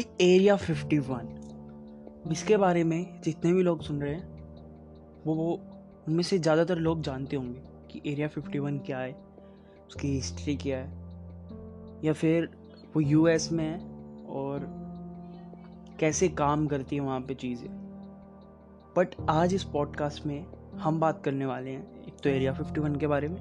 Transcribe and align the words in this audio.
The 0.00 0.04
area 0.20 0.56
51 0.56 2.32
इसके 2.32 2.56
बारे 2.56 2.84
में 2.84 3.20
जितने 3.22 3.52
भी 3.52 3.62
लोग 3.62 3.82
सुन 3.82 4.02
रहे 4.02 4.14
हैं, 4.14 4.28
वो 5.26 5.34
वो, 5.34 5.60
उनमें 6.08 6.22
से 6.22 6.38
ज़्यादातर 6.38 6.76
लोग 6.76 7.02
जानते 7.02 7.36
होंगे 7.36 7.60
कि 7.90 8.12
एरिया 8.12 8.28
51 8.28 8.78
क्या 8.86 8.98
है, 8.98 9.12
उसकी 9.88 10.08
हिस्ट्री 10.08 10.56
क्या 10.56 10.78
है, 10.78 10.92
या 12.04 12.12
फिर 12.12 12.48
वो 12.94 13.00
यूएस 13.00 13.52
में 13.52 13.64
है 13.64 13.78
और 14.26 14.66
कैसे 16.00 16.28
काम 16.28 16.66
करती 16.66 16.96
है 16.96 17.02
वहाँ 17.02 17.20
पे 17.20 17.34
चीज़ें। 17.34 17.68
बट 18.96 19.08
आज 19.30 19.54
इस 19.54 19.64
पॉडकास्ट 19.64 20.26
में 20.26 20.46
हम 20.78 21.00
बात 21.00 21.24
करने 21.24 21.46
वाले 21.46 21.70
हैं 21.70 22.04
एक 22.04 22.20
तो 22.22 22.28
एरिया 22.28 22.54
51 22.54 23.00
के 23.00 23.06
बारे 23.06 23.28
में 23.28 23.40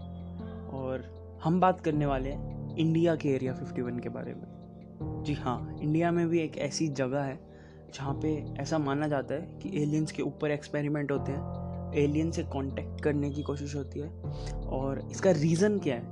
और 0.69 1.03
हम 1.43 1.59
बात 1.59 1.81
करने 1.81 2.05
वाले 2.05 2.29
हैं 2.29 2.75
इंडिया 2.77 3.15
के 3.15 3.29
एरिया 3.29 3.53
51 3.53 3.99
के 3.99 4.09
बारे 4.09 4.33
में। 4.33 4.64
जी 5.01 5.33
हाँ 5.33 5.77
इंडिया 5.81 6.11
में 6.11 6.27
भी 6.29 6.39
एक 6.39 6.57
ऐसी 6.57 6.87
जगह 6.87 7.21
है 7.21 7.39
जहाँ 7.95 8.13
पे 8.13 8.45
ऐसा 8.59 8.77
माना 8.77 9.07
जाता 9.07 9.33
है 9.33 9.59
कि 9.61 9.69
एलियंस 9.83 10.11
के 10.11 10.23
ऊपर 10.23 10.51
एक्सपेरिमेंट 10.51 11.11
होते 11.11 11.31
हैं। 11.31 11.93
एलियन 11.95 12.31
से 12.31 12.43
कांटेक्ट 12.43 13.01
करने 13.01 13.29
की 13.31 13.43
कोशिश 13.43 13.75
होती 13.75 13.99
है 13.99 14.09
और 14.67 15.07
इसका 15.11 15.31
रीज़न 15.31 15.79
क्या 15.79 15.95
है 15.95 16.03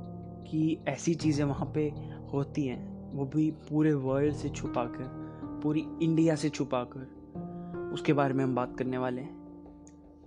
कि 0.44 0.80
ऐसी 0.88 1.14
चीज़ें 1.16 1.46
वहाँ 1.46 1.72
पे 1.76 1.94
होती 2.34 2.66
हैं, 2.68 3.12
वो 3.14 3.26
भी 3.26 3.52
पूरे 3.52 3.94
वर्ल्ड 3.94 4.36
से 4.36 4.50
छुपा 4.50 4.86
कर 4.86 5.60
पूरी 5.64 5.86
इंडिया 6.02 6.36
से 6.36 6.50
छुपा 6.50 6.84
कर 6.84 7.92
उसके 7.94 8.14
बारे 8.14 8.34
में 8.34 8.44
हम 8.44 8.56
बात 8.56 8.76
करने 8.78 8.98
वाले 8.98 9.22
हैं। 9.22 9.44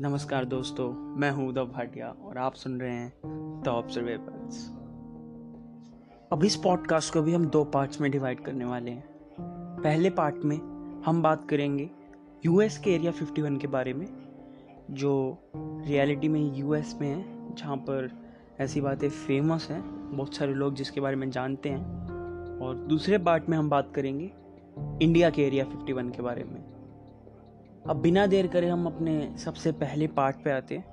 नमस्कार 0.00 0.44
दोस्तों, 0.44 0.92
मैं 0.92 1.30
हूँ 1.30 1.48
उद्धव 1.48 1.66
भाटिया 1.66 2.08
और 2.08 2.38
आप 2.38 2.54
सुन 2.54 2.80
रहे 2.80 2.94
हैं 2.94 3.12
द 3.64 3.68
ऑब्जर्वेबल्स 3.68 4.75
अब 6.32 6.44
इस 6.44 6.56
पॉडकास्ट 6.56 7.14
को 7.14 7.22
भी 7.22 7.34
हम 7.34 7.46
दो 7.46 7.64
पार्ट्स 7.64 8.00
में 8.00 8.10
डिवाइड 8.10 8.40
करने 8.40 8.64
वाले 8.64 8.90
हैं। 8.90 9.04
पहले 9.82 10.10
पार्ट 10.10 10.34
में 10.44 10.56
हम 11.06 11.22
बात 11.22 11.48
करेंगे 11.48 11.90
यूएस 12.46 12.78
के 12.78 12.94
एरिया 12.94 13.12
51 13.12 13.58
के 13.60 13.66
बारे 13.66 13.94
में, 13.94 14.06
जो 14.90 15.38
रियलिटी 15.56 16.28
में 16.28 16.56
यूएस 16.56 16.98
में 17.00 17.08
है, 17.08 17.54
जहाँ 17.54 17.76
पर 17.76 18.10
ऐसी 18.60 18.80
बातें 18.80 19.08
फ़ेमस 19.08 19.68
हैं, 19.70 20.10
बहुत 20.16 20.34
सारे 20.34 20.54
लोग 20.54 20.74
जिसके 20.74 21.00
बारे 21.00 21.16
में 21.16 21.30
जानते 21.30 21.68
हैं। 21.68 21.84
और 22.58 22.76
दूसरे 22.76 23.18
पार्ट 23.18 23.48
में 23.48 23.58
हम 23.58 23.70
बात 23.70 23.92
करेंगे 23.94 24.32
इंडिया 25.02 25.30
के 25.30 25.42
एरिया 25.42 25.64
51 25.64 26.10
के 26.10 26.22
बारे 26.22 26.44
में। 26.44 26.64
अब 27.88 27.96
बिना 27.96 28.26
देर 28.26 28.46
करे 28.46 28.68
हम 28.68 28.86
अपने 28.86 29.34
सबसे 29.38 29.72
पहले 29.72 30.06
पार्ट 30.06 30.36
पे 30.44 30.50
आते 30.50 30.76
हैं, 30.76 30.84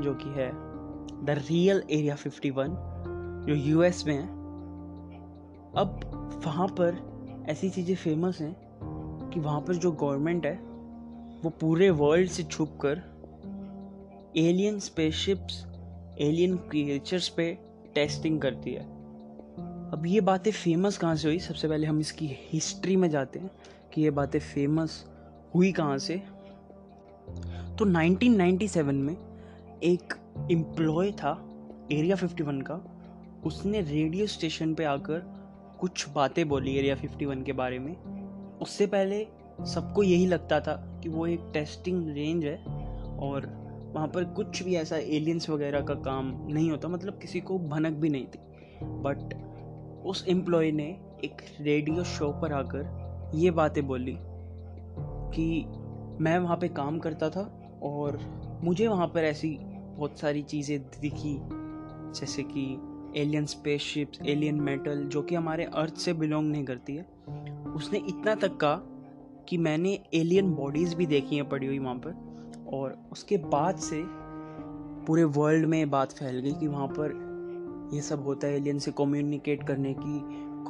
जो 0.00 0.14
कि 0.14 0.28
है 0.28 0.52
द 1.24 1.26
रियल 1.30 1.82
एरिया 1.90 2.16
51 2.16 2.76
जो 3.46 3.54
यूएस 3.54 4.06
में 4.06 4.14
है। 4.14 4.41
अब 5.76 6.00
वहाँ 6.46 6.68
पर 6.68 7.12
ऐसी 7.48 7.70
चीज़ें 7.70 7.94
फ़ेमस 7.94 8.40
हैं 8.40 8.56
कि 9.34 9.40
वहाँ 9.40 9.60
पर 9.60 9.74
जो 9.74 9.92
गवर्नमेंट 9.92 10.46
है, 10.46 10.54
वो 11.44 11.50
पूरे 11.50 11.90
वर्ल्ड 11.90 12.30
से 12.30 12.42
छुप 12.42 12.78
कर 12.84 13.02
एलियन 14.36 14.78
स्पेसशिप्स 14.78 15.66
एलियन 16.18 16.56
क्रिएचर्स 16.56 17.28
पे 17.28 17.58
टेस्टिंग 17.94 18.40
करती 18.40 18.72
है। 18.72 18.82
अब 19.90 20.02
ये 20.06 20.20
बातें 20.20 20.50
फ़ेमस 20.50 20.98
कहाँ 20.98 21.16
से 21.16 21.28
हुई? 21.28 21.38
सबसे 21.38 21.68
पहले 21.68 21.86
हम 21.86 22.00
इसकी 22.00 22.36
हिस्ट्री 22.52 22.96
में 22.96 23.10
जाते 23.10 23.38
हैं 23.38 23.50
कि 23.92 24.02
ये 24.02 24.10
बातें 24.10 24.38
फ़ेमस 24.38 25.06
हुई 25.54 25.72
कहाँ 25.72 25.98
से। 25.98 26.22
तो 27.78 27.84
1997 27.84 28.92
में 28.92 29.16
एक 29.82 30.14
एम्प्लॉय 30.52 31.12
था 31.12 31.48
एरिया 31.92 32.16
51 32.16 32.62
का, 32.62 32.98
उसने 33.44 33.80
रेडियो 33.80 34.26
स्टेशन 34.26 34.74
पे 34.74 34.84
आकर 34.84 35.41
कुछ 35.82 36.08
बातें 36.08 36.48
बोली 36.48 36.76
एरिया 36.76 36.96
51 36.96 37.42
के 37.44 37.52
बारे 37.52 37.78
में। 37.78 37.94
उससे 38.62 38.86
पहले 38.86 39.24
सबको 39.66 40.02
यही 40.02 40.26
लगता 40.26 40.60
था 40.60 41.00
कि 41.02 41.08
वो 41.08 41.26
एक 41.26 41.40
टेस्टिंग 41.52 42.08
रेंज 42.08 42.44
है 42.44 42.56
और 43.18 43.46
वहाँ 43.94 44.08
पर 44.08 44.24
कुछ 44.24 44.62
भी 44.62 44.74
ऐसा 44.74 44.96
एलियंस 44.96 45.50
वगैरह 45.50 45.80
का 45.80 45.94
काम 45.94 46.46
नहीं 46.48 46.70
होता 46.70 46.88
मतलब 46.88 47.18
किसी 47.18 47.40
को 47.40 47.58
भनक 47.58 47.92
भी 47.92 48.08
नहीं 48.08 48.26
थी। 48.26 48.38
बट 48.84 49.34
उस 50.06 50.24
एम्प्लॉय 50.28 50.70
ने 50.72 50.86
एक 51.24 51.42
रेडियो 51.60 52.04
शो 52.04 52.28
पर 52.32 52.52
आकर 52.52 53.32
ये 53.34 53.50
बातें 53.50 53.86
बोली 53.86 54.16
कि 55.34 55.64
मैं 56.20 56.38
वहाँ 56.38 56.56
पे 56.56 56.68
काम 56.68 56.98
करता 56.98 57.30
था 57.30 57.42
और 57.82 58.18
मुझे 58.64 58.86
वहाँ 58.86 59.06
पर 59.06 59.24
ऐसी 59.24 59.58
बहुत 59.60 60.18
सारी 60.18 60.42
चीज़ें 60.42 60.80
दिखी, 61.00 61.36
जैसे 62.20 62.42
कि 62.42 62.76
एलियन 63.16 63.46
स्पेसशिप्स 63.46 64.20
एलियन 64.26 64.60
मेटल 64.60 65.04
जो 65.04 65.22
कि 65.22 65.34
हमारे 65.34 65.64
अर्थ 65.64 65.94
से 65.94 66.12
बिलोंग 66.12 66.50
नहीं 66.50 66.64
करती 66.64 66.96
है। 66.96 67.06
उसने 67.74 67.98
इतना 67.98 68.34
तक 68.34 68.56
कहा 68.56 68.74
कि 69.48 69.56
मैंने 69.58 69.98
एलियन 70.14 70.52
बॉडीज़ 70.54 70.94
भी 70.96 71.06
देखी 71.06 71.36
हैं 71.36 71.48
पड़ी 71.48 71.66
हुई 71.66 71.78
वहाँ 71.78 71.94
पर, 71.96 72.14
और 72.72 72.96
उसके 73.12 73.36
बाद 73.36 73.76
से 73.76 74.02
पूरे 75.06 75.24
वर्ल्ड 75.24 75.66
में 75.66 75.90
बात 75.90 76.12
फैल 76.12 76.38
गई 76.40 76.52
कि 76.52 76.66
वहाँ 76.66 76.86
पर 76.88 77.20
ये 77.94 78.00
सब 78.00 78.24
होता 78.24 78.46
है 78.46 78.56
एलियन 78.56 78.78
से 78.78 78.90
कम्युनिकेट 78.90 79.66
करने 79.66 79.94
की 79.98 80.20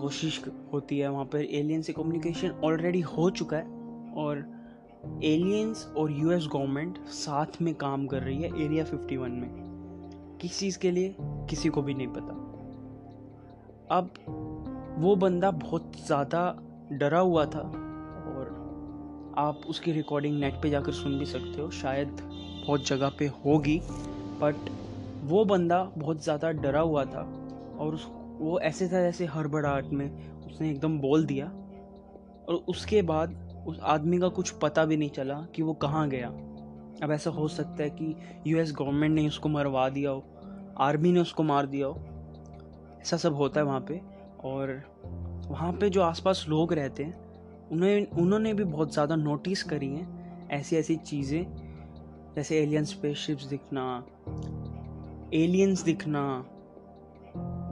कोशिश 0.00 0.42
होती 0.72 0.98
है। 0.98 1.08
वहाँ 1.08 1.24
पर 1.24 1.44
एलियन 1.44 1.82
से 1.82 1.92
कम्युनिकेशन 1.92 2.60
ऑलरेडी 2.64 3.00
हो 3.00 3.30
चुका 3.30 3.56
है, 3.56 3.64
और 4.16 4.44
एलियंस 5.24 5.86
और 5.96 6.12
यूएस 6.12 6.48
गवर्नमेंट 6.52 6.98
साथ 7.06 7.60
में 7.62 7.74
काम 7.74 8.06
कर 8.06 8.22
रही 8.22 8.42
है 8.42 8.64
एरिया 8.64 8.84
51 8.84 9.30
में। 9.30 9.71
किस 10.42 10.58
चीज़ 10.58 10.78
के 10.78 10.90
लिए? 10.90 11.14
किसी 11.50 11.68
को 11.68 11.82
भी 11.82 11.94
नहीं 11.94 12.06
पता। 12.08 12.34
अब 13.96 14.10
वो 14.98 15.14
बंदा 15.16 15.50
बहुत 15.50 15.92
ज़्यादा 16.06 16.40
डरा 16.92 17.18
हुआ 17.18 17.44
था 17.46 17.60
और 17.60 19.34
आप 19.38 19.60
उसकी 19.66 19.92
रिकॉर्डिंग 19.92 20.38
नेट 20.40 20.54
पे 20.62 20.70
जाकर 20.70 20.92
सुन 20.92 21.18
भी 21.18 21.26
सकते 21.26 21.60
हो। 21.60 21.70
शायद 21.70 22.20
बहुत 22.66 22.86
जगह 22.88 23.12
पे 23.18 23.26
होगी 23.44 23.78
बट 24.42 24.70
वो 25.24 25.44
बंदा 25.44 25.82
बहुत 25.96 26.22
ज़्यादा 26.24 26.50
डरा 26.50 26.80
हुआ 26.80 27.04
था 27.04 27.20
और 27.78 27.94
उस, 27.94 28.06
वो 28.40 28.58
ऐसे 28.60 28.88
था 28.88 29.02
जैसे 29.02 29.26
हड़बड़ाहट 29.26 29.84
में 29.84 30.08
उसने 30.46 30.70
एकदम 30.70 30.98
बोल 30.98 31.26
दिया 31.26 31.46
और 31.46 32.64
उसके 32.68 33.02
बाद 33.02 33.36
उस 33.66 33.78
आदमी 33.80 34.18
का 34.18 34.28
कुछ 34.28 34.50
पता 34.50 34.84
भी 34.84 34.96
नहीं 34.96 35.10
चला 35.10 35.34
कि 35.54 35.62
वो 35.62 35.74
कहाँ 35.74 36.08
गया। 36.08 36.28
अब 37.02 37.10
ऐसा 37.10 37.30
हो 37.30 37.48
सकता 37.48 37.82
है 37.82 37.90
कि 37.90 38.14
यूएस 38.46 38.72
गवर्नमेंट 38.78 39.14
ने 39.14 39.26
उसको 39.28 39.48
मरवा 39.48 39.88
दिया 39.88 40.10
हो। 40.10 40.24
आर्मी 40.78 41.12
ने 41.12 41.20
उसको 41.20 41.42
मार 41.42 41.66
दिया 41.66 41.86
हो। 41.86 41.98
ऐसा 43.02 43.16
सब 43.16 43.34
होता 43.34 43.60
है 43.60 43.66
वहाँ 43.66 43.80
पे। 43.80 44.00
और 44.44 44.82
वहाँ 45.48 45.72
पे 45.72 45.90
जो 45.90 46.02
आसपास 46.02 46.46
लोग 46.48 46.72
रहते 46.72 47.04
हैं, 47.04 47.24
उन्हें, 47.72 48.06
उन्होंने 48.06 48.54
भी 48.54 48.64
बहुत 48.64 48.92
ज़्यादा 48.92 49.16
नोटिस 49.16 49.62
करी 49.62 49.88
हैं 49.88 50.22
ऐसी 50.48 50.76
ऐसी 50.76 50.96
चीज़ें। 50.96 51.46
जैसे 52.36 52.62
एलियन 52.62 52.84
स्पेसशिप्स 52.84 53.44
दिखना 53.44 54.04
एलियंस 55.34 55.82
दिखना, 55.82 56.44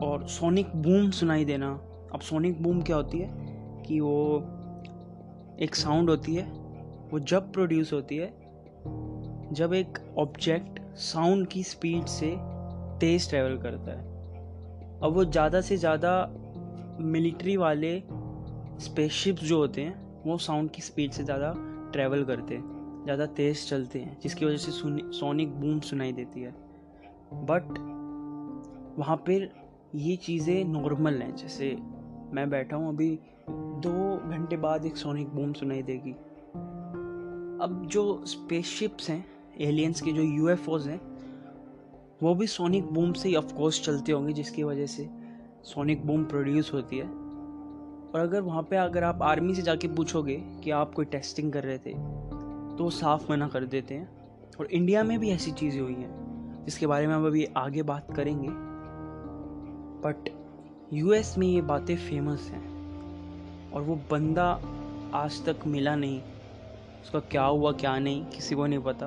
और 0.06 0.27
सोनिक 0.28 0.77
बूम 0.77 1.11
सुनाई 1.11 1.44
देना। 1.44 1.81
अब 2.15 2.21
सोनिक 2.21 2.62
बूम 2.62 2.82
क्या 2.82 2.97
होती 2.97 3.19
है? 3.19 3.31
कि 3.87 4.00
वो 4.00 4.37
एक 5.61 5.75
साउंड 5.75 6.11
होती 6.11 6.34
है, 6.34 6.43
वो 7.11 7.19
जब 7.19 7.53
प्रोड्यूस 7.53 7.93
होती 7.93 8.17
है, 8.17 8.27
जब 9.53 9.75
एक 9.75 10.15
ऑब्जेक्ट 10.19 10.81
साउंड 10.97 11.47
की 11.47 11.62
स्पीड 11.62 12.05
से 12.05 12.37
तेज़ 13.00 13.28
ट्रैवल 13.31 13.56
करता 13.59 13.91
है। 13.91 14.99
अब 15.03 15.12
वो 15.15 15.25
ज़्यादा 15.25 15.61
से 15.61 15.77
ज़्यादा 15.77 16.12
मिलिट्री 17.03 17.56
वाले 17.56 18.03
स्पेसशिप्स 18.81 19.43
जो 19.43 19.59
होते 19.59 19.83
हैं, 19.83 20.22
वो 20.27 20.38
साउंड 20.38 20.71
की 20.71 20.83
स्पीड 20.83 21.11
से 21.11 21.25
ज़्यादा 21.25 21.53
ट्रैवल 21.93 22.25
करते 22.25 22.55
हैं, 22.55 23.03
ज़्यादा 23.05 23.27
तेज़ 23.27 23.66
चलते 23.69 23.99
हैं, 23.99 24.19
जिसकी 24.22 24.44
वजह 24.47 24.56
से 24.56 24.72
सोनिक 25.19 25.61
बूम 25.61 25.81
सुनाई 25.81 26.12
देती 26.12 26.41
है। 26.41 26.55
बट 27.44 27.78
वहाँ 28.99 29.17
पर 29.17 29.49
ये 29.94 30.17
चीज़ें 30.17 30.65
नॉर्मल 30.65 31.14
हैं, 31.14 31.35
जैसे 31.37 31.76
मैं 32.35 32.49
बैठा 32.50 32.76
हूँ, 32.76 32.88
अभी 32.88 33.19
दो 33.50 34.17
घंटे 34.31 34.56
बाद 34.56 34.87
एक 34.87 34.97
सोनिक 34.97 35.29
बूम 35.29 35.52
सुनाई 35.52 35.82
देगी। 35.82 36.12
अब 37.64 37.87
जो 37.91 38.23
स्पेसशिप्स 38.26 39.11
हैं 39.11 39.25
एलियंस 39.61 40.00
के 40.00 40.12
जो 40.12 40.23
यू 40.23 40.49
हैं 40.49 40.56
वो 42.22 42.34
भी 42.34 42.46
सोनिक 42.46 42.93
बूम 42.93 43.12
से 43.12 43.28
ही 43.28 43.34
ऑफकोर्स 43.34 43.82
चलते 43.84 44.12
होंगे, 44.12 44.32
जिसकी 44.32 44.62
वजह 44.62 44.87
से 44.87 45.08
सोनिक 45.64 46.06
बूम 46.06 46.25
प्रोड्यूस 46.25 46.72
होती 46.75 46.99
है। 46.99 47.05
और 47.05 48.20
अगर 48.20 48.40
वहाँ 48.40 48.62
पे 48.62 48.76
अगर 48.76 49.05
आप 49.05 49.22
आर्मी 49.22 49.55
से 49.55 49.62
जाके 49.62 49.88
पूछोगे 49.88 50.37
कि 50.64 50.70
आप 50.70 50.94
कोई 50.94 51.05
टेस्टिंग 51.05 51.52
कर 51.52 51.64
रहे 51.64 51.78
थे 51.78 51.93
तो 51.93 52.76
वो 52.81 52.90
साफ़ 52.90 53.31
मना 53.31 53.49
कर 53.49 53.64
देते 53.67 53.94
हैं। 53.94 54.08
और 54.61 54.67
इंडिया 54.67 55.02
में 55.05 55.19
भी 55.19 55.31
ऐसी 55.31 55.50
चीज़ें 55.52 55.81
हुई 55.81 55.94
हैं, 55.94 56.64
जिसके 56.64 56.87
बारे 56.87 57.06
में 57.06 57.14
हम 57.14 57.26
अभी 57.26 57.44
आगे 57.56 57.82
बात 57.82 58.14
करेंगे। 58.17 58.49
बट 60.02 60.28
यूएस 60.93 61.34
में 61.38 61.46
ये 61.46 61.61
बातें 61.62 61.96
फ़ेमस 61.99 62.50
हैं, 62.50 63.70
और 63.73 63.82
वो 63.82 63.94
बंदा 64.11 64.50
आज 65.14 65.44
तक 65.46 65.66
मिला 65.66 65.94
नहीं। 65.96 66.20
उसका 67.02 67.20
क्या 67.20 67.44
हुआ, 67.44 67.73
क्या 67.73 67.99
नहीं, 67.99 68.25
किसी 68.26 68.55
को 68.55 68.66
नहीं 68.66 68.78
पता। 68.78 69.06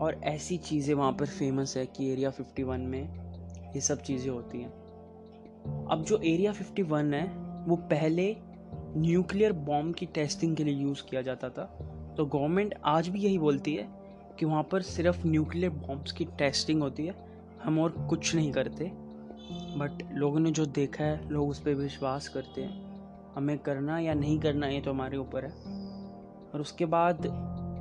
और 0.00 0.20
ऐसी 0.24 0.56
चीज़ें 0.58 0.94
वहाँ 0.94 1.12
पर 1.12 1.26
फ़ेमस 1.26 1.76
है 1.76 1.86
कि 1.86 2.12
एरिया 2.12 2.30
51 2.30 2.80
में 2.80 3.08
ये 3.74 3.80
सब 3.80 4.02
चीज़ें 4.02 4.30
होती 4.30 4.58
हैं। 4.60 4.70
अब 5.90 6.04
जो 6.08 6.18
एरिया 6.18 6.52
51 6.52 7.14
है, 7.14 7.24
वो 7.64 7.76
पहले 7.76 8.36
न्यूक्लियर 8.96 9.52
बॉम्ब 9.52 9.94
की 9.94 10.06
टेस्टिंग 10.06 10.56
के 10.56 10.64
लिए 10.64 10.74
यूज़ 10.74 11.02
किया 11.02 11.22
जाता 11.22 11.48
था। 11.50 11.64
तो 12.16 12.26
गवर्नमेंट 12.26 12.74
आज 12.84 13.08
भी 13.08 13.20
यही 13.20 13.38
बोलती 13.38 13.74
है 13.74 13.88
कि 14.38 14.46
वहाँ 14.46 14.62
पर 14.62 14.82
सिर्फ़ 14.82 15.26
न्यूक्लियर 15.26 15.70
बॉम्ब्स 15.70 16.12
की 16.12 16.24
टेस्टिंग 16.24 16.82
होती 16.82 17.06
है। 17.06 17.14
हम 17.62 17.80
और 17.80 18.06
कुछ 18.10 18.34
नहीं 18.34 18.52
करते। 18.52 18.92
बट 19.52 20.08
लोगों 20.12 20.40
ने 20.40 20.50
जो 20.50 20.66
देखा 20.66 21.04
है, 21.04 21.28
लोग 21.28 21.48
उस 21.48 21.58
पर 21.58 21.74
विश्वास 21.74 22.28
करते 22.28 22.62
हैं। 22.62 22.90
हमें 23.34 23.58
करना 23.58 23.98
या 23.98 24.14
नहीं 24.14 24.40
करना 24.40 24.66
ये 24.66 24.80
तो 24.80 24.90
हमारे 24.90 25.16
ऊपर 25.16 25.44
है। 25.44 25.50
और 26.54 26.60
उसके 26.60 26.86
बाद 26.86 27.26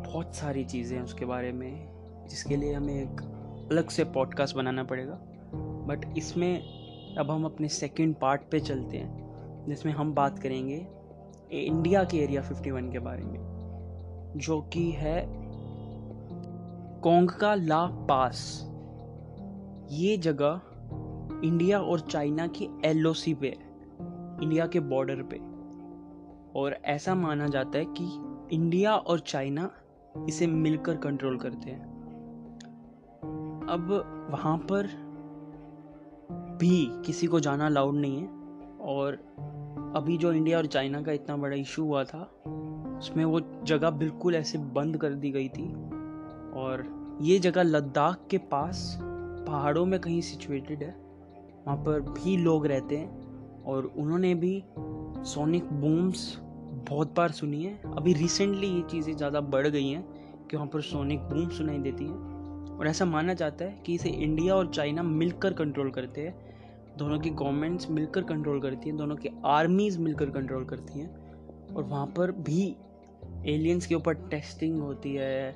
बहुत 0.07 0.35
सारी 0.35 0.65
चीज़ें 0.65 0.97
हैं 0.97 1.03
उसके 1.03 1.25
बारे 1.25 1.51
में। 1.51 1.98
जिसके 2.29 2.55
लिए 2.55 2.73
हमें 2.73 2.93
एक 2.93 3.21
अलग 3.71 3.89
से 3.89 4.03
पॉडकास्ट 4.03 4.55
बनाना 4.55 4.83
पड़ेगा। 4.83 5.19
बट 5.85 6.17
इसमें 6.17 6.63
अब 7.15 7.31
हम 7.31 7.45
अपने 7.45 7.67
सेकंड 7.67 8.15
पार्ट 8.15 8.41
पे 8.51 8.59
चलते 8.59 8.97
हैं, 8.97 9.29
जिसमें 9.69 9.93
हम 9.93 10.13
बात 10.13 10.39
करेंगे 10.39 10.87
इंडिया 11.51 12.03
के 12.03 12.17
एरिया 12.17 12.41
51 12.41 12.91
के 12.91 12.99
बारे 12.99 13.23
में, 13.23 13.39
जो 14.37 14.61
कि 14.61 14.91
है 14.91 15.25
कोंगका 17.01 17.55
ला 17.55 17.85
पास 17.85 18.65
ये 19.91 20.17
जगह 20.17 20.61
इंडिया 21.43 21.79
और 21.79 21.99
चाइना 21.99 22.47
की 22.47 22.81
एल 22.85 23.13
पे 23.41 23.47
है 23.47 23.69
इंडिया 24.43 24.67
के 24.67 24.79
बॉर्डर 24.79 25.23
पे। 25.23 25.37
और 26.59 26.73
ऐसा 26.85 27.15
माना 27.15 27.47
जाता 27.47 27.77
है 27.77 27.85
कि 27.85 28.05
इंडिया 28.55 28.95
और 28.95 29.19
चाइना 29.19 29.71
इसे 30.29 30.47
मिलकर 30.47 30.97
कंट्रोल 30.97 31.37
करते 31.37 31.71
हैं। 31.71 31.88
अब 33.69 33.91
वहाँ 34.31 34.57
पर 34.57 34.87
भी 36.59 37.03
किसी 37.05 37.27
को 37.27 37.39
जाना 37.39 37.65
अलाउड 37.65 37.95
नहीं 37.95 38.21
है। 38.21 38.27
और 38.81 39.13
अभी 39.95 40.17
जो 40.17 40.33
इंडिया 40.33 40.57
और 40.57 40.65
चाइना 40.65 41.01
का 41.01 41.11
इतना 41.11 41.37
बड़ा 41.37 41.55
इशू 41.55 41.83
हुआ 41.83 42.03
था, 42.03 42.31
उसमें 42.99 43.25
वो 43.25 43.41
जगह 43.63 43.89
बिल्कुल 43.89 44.35
ऐसे 44.35 44.57
बंद 44.57 44.97
कर 44.97 45.09
दी 45.09 45.31
गई 45.31 45.49
थी। 45.49 45.73
और 46.53 46.85
ये 47.21 47.39
जगह 47.39 47.63
लद्दाख 47.63 48.27
के 48.31 48.37
पास, 48.37 48.97
पहाड़ों 49.47 49.85
में 49.85 49.99
कहीं 49.99 50.21
सिचुएटेड 50.21 50.83
है, 50.83 50.95
वहाँ 51.65 51.77
पर 51.77 52.01
भी 52.01 52.37
लोग 52.37 52.65
रहते 52.65 52.97
हैं। 52.97 53.63
और 53.63 53.85
उन्होंने 53.97 54.35
भी 54.35 54.63
सोनिक 55.23 55.73
बूम्स 55.73 56.37
बहुत 56.89 57.15
बार 57.15 57.31
सुनी 57.31 57.63
है। 57.63 57.81
अभी 57.97 58.13
रिसेंटली 58.13 58.67
ये 58.67 58.81
चीज़ें 58.81 59.17
ज़्यादा 59.17 59.41
बढ़ 59.41 59.67
गई 59.67 59.87
हैं 59.87 60.03
कि 60.47 60.57
वहाँ 60.57 60.67
पर 60.67 60.81
सोनिक 60.81 61.19
बूम 61.19 61.49
सुनाई 61.49 61.77
देती 61.77 62.05
हैं। 62.05 62.28
और 62.79 62.87
ऐसा 62.87 63.05
माना 63.05 63.33
जाता 63.33 63.65
है 63.65 63.81
कि 63.85 63.93
इसे 63.93 64.09
इंडिया 64.09 64.55
और 64.55 64.73
चाइना 64.73 65.03
मिलकर 65.03 65.53
कंट्रोल 65.53 65.91
करते 65.91 66.21
हैं। 66.21 66.49
दोनों 66.97 67.19
की 67.19 67.29
गवर्नमेंट्स 67.29 67.89
मिलकर 67.89 68.23
कंट्रोल 68.23 68.61
करती 68.61 68.89
हैं, 68.89 68.97
दोनों 68.97 69.15
की 69.15 69.29
आर्मीज़ 69.45 69.99
मिलकर 69.99 70.29
कंट्रोल 70.29 70.65
करती 70.65 70.99
हैं। 70.99 71.29
और 71.75 71.83
वहाँ 71.83 72.07
पर 72.07 72.31
भी 72.31 72.75
एलियंस 73.45 73.87
के 73.87 73.95
ऊपर 73.95 74.13
टेस्टिंग 74.13 74.79
होती 74.79 75.15
है 75.15 75.55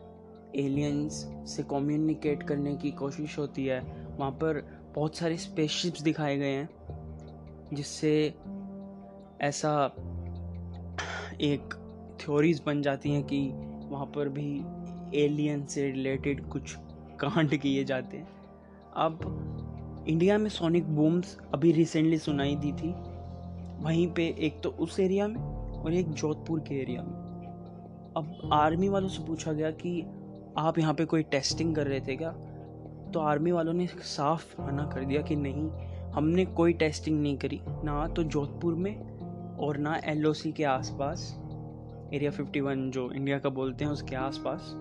एलियंस 0.56 1.14
से 1.46 1.64
कम्युनिकेट 1.64 2.44
करने 2.44 2.76
की 2.76 2.92
कोशिश 2.92 3.40
होती 3.40 3.66
है। 3.66 4.08
वहाँ 4.20 4.32
पर 4.32 4.82
बहुत 4.96 5.16
सारे 5.16 5.38
स्पेसशिप्स 5.38 6.02
दिखाए 6.02 6.38
गए 6.38 6.52
हैं, 6.52 6.70
जिससे 7.74 8.34
ऐसा 9.42 9.86
एक 11.42 11.74
थ्योरीज 12.20 12.62
बन 12.66 12.82
जाती 12.82 13.12
हैं 13.12 13.24
कि 13.24 13.50
वहाँ 13.90 14.06
पर 14.06 14.30
भी 14.30 14.62
एलियन 15.26 15.66
से 15.66 15.92
रिलेटेड 15.92 16.50
कुछ 16.50 16.76
कांड 17.20 17.58
किए 17.58 17.84
जाते 17.84 18.18
हैं। 18.18 18.28
अब 18.96 20.06
इंडिया 20.08 20.38
में 20.38 20.50
सोनिक 20.50 20.96
बूम्स 20.96 21.38
अभी 21.54 21.72
रिसेंटली 21.72 22.18
सुनाई 22.18 22.56
दी 22.56 22.72
थी। 22.72 22.94
वहीं 23.84 24.14
पे 24.14 24.36
एक 24.40 24.62
तो 24.64 24.70
उस 24.70 25.00
एरिया 25.00 25.28
में 25.28 25.42
और 25.84 25.94
एक 25.94 26.10
जोधपुर 26.10 26.60
के 26.60 26.76
एरिया 26.76 27.02
में। 27.02 27.14
अब 28.18 28.50
आर्मी 28.54 28.90
वालों 28.90 29.08
से 29.08 29.24
पूछा 29.24 29.54
गया 29.54 29.72
कि 29.72 30.02
आप 30.58 30.80
यहाँ 30.80 30.94
पे 30.94 31.06
कोई 31.06 31.24
टेस्टिंग 31.24 31.76
कर 31.76 31.88
रहे 31.88 32.00
थे 32.00 32.16
क्या? 32.16 32.32
तो 33.12 33.20
आर्मी 33.20 33.52
वालों 33.52 33.74
ने 33.74 33.88
साफ़ 33.88 34.62
मना 34.62 34.86
कर 34.86 35.06
दिया 35.06 35.22
कि 35.22 35.36
नहीं, 35.36 35.70
हमने 36.12 36.46
कोई 36.46 36.74
टेस्टिंग 36.74 37.22
नहीं 37.22 37.38
करी। 37.38 37.62
ना 37.68 38.08
तो 38.08 38.24
जोधपुर 38.24 38.74
में 38.74 38.96
और 39.58 39.78
ना 39.78 40.02
एलओसी 40.06 40.52
के 40.52 40.64
आसपास 40.64 41.40
एरिया 42.14 42.32
51 42.32 42.92
जो 42.92 43.12
इंडिया 43.12 43.40
का 43.40 43.50
बोलते 43.50 43.86
हैं 43.86 43.92
उसके 43.92 44.16
आसपास, 44.16 44.74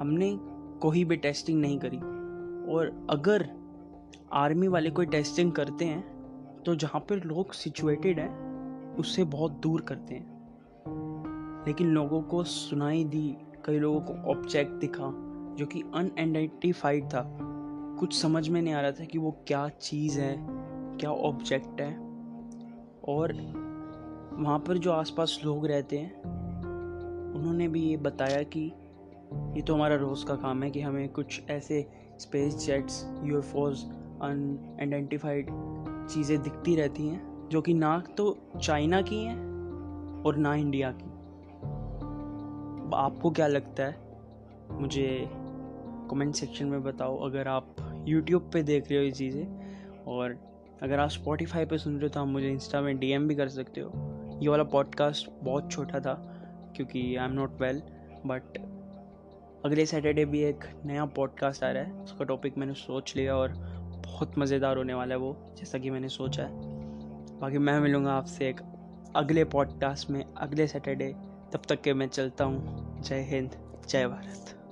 हमने 0.00 0.38
कोई 0.82 1.04
भी 1.04 1.16
टेस्टिंग 1.16 1.60
नहीं 1.60 1.78
करी। 1.78 1.96
और 2.72 3.06
अगर 3.10 3.50
आर्मी 4.32 4.68
वाले 4.68 4.90
कोई 4.90 5.06
टेस्टिंग 5.06 5.52
करते 5.52 5.84
हैं 5.84 6.16
तो 6.62 6.74
जहाँ 6.74 7.00
पर 7.00 7.24
लोग 7.24 7.52
सिचुएटेड 7.52 8.18
हैं, 8.18 8.46
उससे 8.96 9.24
बहुत 9.24 9.52
दूर 9.52 9.80
करते 9.80 10.14
हैं। 10.14 10.36
लेकिन 11.66 11.86
लोगों 11.86 12.22
को 12.22 12.44
सुनाई 12.44 13.04
दी, 13.04 13.36
कई 13.64 13.78
लोगों 13.78 14.00
को 14.00 14.12
ऑब्जेक्ट 14.12 14.72
दिखा, 14.72 15.12
जो 15.58 15.66
कि 15.66 15.82
अनआइडेंटिफाइड 15.94 17.04
था। 17.04 17.38
कुछ 18.00 18.22
समझ 18.22 18.48
में 18.48 18.62
नहीं 18.62 18.74
आ 18.74 18.80
रहा 18.80 18.90
था 18.90 19.04
कि 19.04 19.18
वो 19.18 19.36
क्या 19.46 19.68
चीज़ 19.68 20.20
है, 20.20 20.46
क्या 20.96 21.10
ऑब्जेक्ट 21.10 21.80
है। 21.80 21.98
और 23.08 23.32
वहाँ 24.32 24.58
पर 24.58 24.78
जो 24.78 24.92
आसपास 24.92 25.40
लोग 25.44 25.66
रहते 25.66 25.98
हैं, 25.98 26.22
उन्होंने 27.34 27.68
भी 27.68 27.80
ये 27.80 27.96
बताया 27.96 28.42
कि 28.42 28.72
ये 29.32 29.62
तो 29.62 29.74
हमारा 29.74 29.96
रोज़ 29.96 30.24
का 30.26 30.34
काम 30.34 30.62
है 30.62 30.70
कि 30.70 30.80
हमें 30.80 31.08
कुछ 31.08 31.42
ऐसे 31.50 31.86
space 32.18 32.66
jets 32.66 33.20
U 33.24 33.38
F 33.38 33.56
Os 33.56 33.84
unidentified 34.22 35.48
चीज़ें 36.10 36.42
दिखती 36.42 36.76
रहती 36.76 37.08
हैं, 37.08 37.48
जो 37.48 37.60
कि 37.60 37.74
ना 37.74 37.98
तो 38.16 38.38
चाइना 38.62 39.02
की 39.02 39.24
हैं 39.24 39.36
और 40.22 40.36
ना 40.36 40.54
इंडिया 40.54 40.90
की। 40.92 41.10
आपको 42.96 43.30
क्या 43.30 43.46
लगता 43.46 43.82
है? 43.82 43.96
मुझे 44.70 45.30
कमेंट 46.10 46.34
सेक्शन 46.34 46.66
में 46.66 46.82
बताओ 46.82 47.18
अगर 47.18 47.48
आप 47.48 47.76
यूट्यूब 48.08 48.50
पे 48.52 48.62
देख 48.62 48.90
रहे 48.90 48.98
हो 48.98 49.04
ये 49.04 49.10
चीज़ें 49.10 50.04
और 50.06 50.38
अगर 50.82 51.00
आप 51.00 51.08
स्पॉटिफाई 51.08 51.64
पे 51.64 51.78
सुन 51.78 51.92
रहे 51.92 52.02
हो 52.02 52.08
तो 52.08 52.20
आप 52.20 52.26
मुझे 52.26 52.50
इंस्टा 52.50 52.80
में 52.80 52.98
डीएम 52.98 53.28
भी 53.28 53.34
कर 53.34 53.48
सकते 53.48 53.80
हो। 53.80 53.90
ये 54.42 54.48
वाला 54.48 54.64
पॉडकास्ट 54.64 55.30
बहुत 55.42 55.70
छोटा 55.70 56.00
था, 56.00 56.14
क्योंकि 56.76 57.16
I 57.16 57.26
am 57.26 57.32
not 57.32 57.60
well 57.60 57.82
but 58.26 58.58
अगले 59.66 59.86
सैटरडे 59.86 60.24
भी 60.24 60.40
एक 60.40 60.64
नया 60.84 61.04
पॉडकास्ट 61.04 61.64
आ 61.64 61.70
रहा 61.70 61.82
है। 61.82 61.92
उसका 61.92 62.24
टॉपिक 62.24 62.58
मैंने 62.58 62.74
सोच 62.74 63.16
लिया 63.16 63.36
और 63.36 63.48
बहुत 64.06 64.38
मज़ेदार 64.38 64.76
होने 64.76 64.94
वाला 64.94 65.14
है 65.14 65.20
वो, 65.20 65.54
जैसा 65.58 65.78
कि 65.78 65.90
मैंने 65.90 66.08
सोचा 66.08 66.42
है। 66.42 66.50
बाकी 67.40 67.58
मैं 67.58 67.80
मिलूँगा 67.80 68.12
आपसे 68.12 68.48
एक 68.48 68.60
अगले 69.16 69.44
पॉडकास्ट 69.44 70.10
में, 70.10 70.24
अगले 70.36 70.66
सैटरडे। 70.66 71.14
तब 71.52 71.62
तक 71.68 71.82
के 71.82 71.94
मैं 71.94 72.08
चलता 72.08 72.44
हूँ। 72.44 73.02
जय 73.02 73.20
हिंद, 73.20 73.50
जय 73.88 74.06
भारत। 74.06 74.65